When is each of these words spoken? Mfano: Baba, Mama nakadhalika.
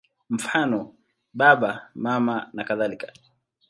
Mfano: 0.29 0.95
Baba, 1.33 1.89
Mama 1.95 2.49
nakadhalika. 2.53 3.13